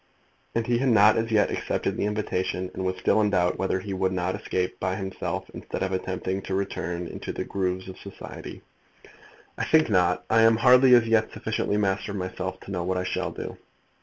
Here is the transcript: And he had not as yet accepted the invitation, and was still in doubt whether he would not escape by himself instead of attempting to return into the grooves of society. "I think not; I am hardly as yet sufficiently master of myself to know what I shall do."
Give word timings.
And 0.55 0.65
he 0.65 0.79
had 0.79 0.89
not 0.89 1.15
as 1.15 1.29
yet 1.29 1.51
accepted 1.51 1.95
the 1.95 2.05
invitation, 2.07 2.71
and 2.73 2.83
was 2.83 2.97
still 2.97 3.21
in 3.21 3.29
doubt 3.29 3.59
whether 3.59 3.79
he 3.79 3.93
would 3.93 4.11
not 4.11 4.33
escape 4.33 4.79
by 4.79 4.95
himself 4.95 5.47
instead 5.51 5.83
of 5.83 5.91
attempting 5.91 6.41
to 6.41 6.55
return 6.55 7.05
into 7.05 7.31
the 7.31 7.43
grooves 7.43 7.87
of 7.87 7.99
society. 7.99 8.63
"I 9.59 9.63
think 9.63 9.91
not; 9.91 10.23
I 10.27 10.41
am 10.41 10.55
hardly 10.57 10.95
as 10.95 11.05
yet 11.05 11.31
sufficiently 11.31 11.77
master 11.77 12.13
of 12.13 12.17
myself 12.17 12.59
to 12.61 12.71
know 12.71 12.83
what 12.83 12.97
I 12.97 13.03
shall 13.03 13.29
do." 13.29 13.57